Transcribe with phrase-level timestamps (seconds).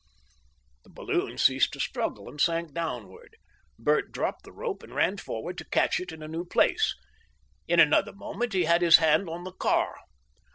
[0.83, 3.37] The balloon ceased to struggle, and sank downward.
[3.77, 6.95] Bert dropped the rope, and ran forward to catch it in a new place.
[7.67, 9.99] In another moment he had his hand on the car.